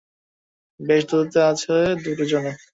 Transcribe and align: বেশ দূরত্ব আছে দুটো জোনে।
বেশ 0.79 1.01
দূরত্ব 1.09 1.35
আছে 1.49 1.75
দুটো 2.03 2.23
জোনে। 2.31 2.51